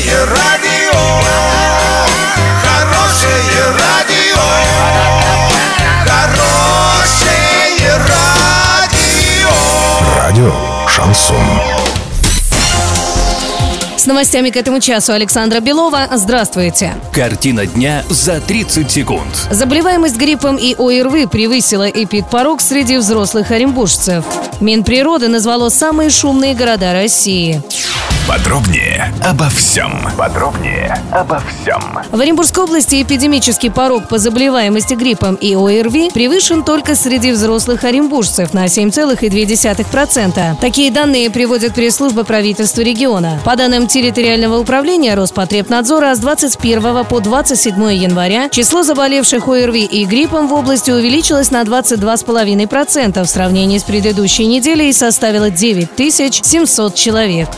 [0.00, 0.98] Хорошее радио,
[2.62, 4.40] хорошее радио,
[6.06, 9.50] хорошее радио.
[10.16, 10.54] Радио
[10.88, 11.36] Шансон.
[14.00, 16.08] С новостями к этому часу Александра Белова.
[16.12, 16.94] Здравствуйте.
[17.12, 19.48] Картина дня за 30 секунд.
[19.50, 24.24] Заболеваемость гриппом и ОРВИ превысила эпидпорог среди взрослых оренбуржцев.
[24.60, 27.62] Минприроды назвало самые шумные города России.
[28.30, 29.90] Подробнее обо всем.
[30.16, 31.82] Подробнее обо всем.
[32.12, 38.54] В Оренбургской области эпидемический порог по заболеваемости гриппом и ОРВИ превышен только среди взрослых оренбуржцев
[38.54, 40.60] на 7,2%.
[40.60, 43.40] Такие данные приводит пресс-служба правительства региона.
[43.44, 50.46] По данным территориального управления Роспотребнадзора, с 21 по 27 января число заболевших ОРВИ и гриппом
[50.46, 57.48] в области увеличилось на 22,5% в сравнении с предыдущей неделей и составило 9700 человек.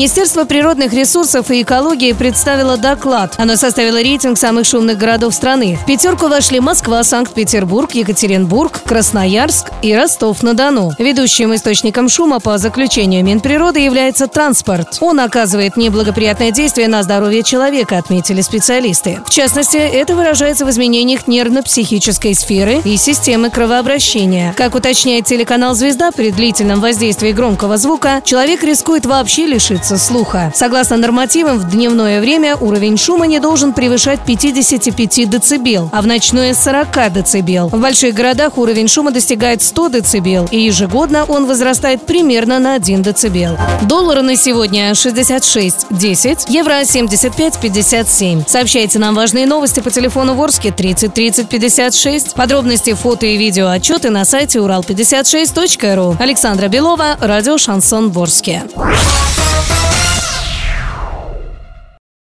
[0.00, 3.34] Министерство природных ресурсов и экологии представило доклад.
[3.36, 5.76] Оно составило рейтинг самых шумных городов страны.
[5.76, 10.92] В пятерку вошли Москва, Санкт-Петербург, Екатеринбург, Красноярск и Ростов-на-Дону.
[10.98, 14.96] Ведущим источником шума по заключению Минприроды является транспорт.
[15.02, 19.20] Он оказывает неблагоприятное действие на здоровье человека, отметили специалисты.
[19.26, 24.54] В частности, это выражается в изменениях нервно-психической сферы и системы кровообращения.
[24.56, 30.52] Как уточняет телеканал «Звезда», при длительном воздействии громкого звука человек рискует вообще лишиться слуха.
[30.54, 36.54] Согласно нормативам, в дневное время уровень шума не должен превышать 55 дБ, а в ночное
[36.54, 37.72] 40 дБ.
[37.72, 43.02] В больших городах уровень шума достигает 100 дБ, и ежегодно он возрастает примерно на 1
[43.02, 43.58] дБ.
[43.82, 48.48] Доллары на сегодня 66.10, евро 75.57.
[48.48, 52.34] Сообщайте нам важные новости по телефону Ворске 30 30 56.
[52.34, 56.16] Подробности, фото и видео отчеты на сайте урал56.ру.
[56.18, 58.62] Александра Белова, радио «Шансон Ворске».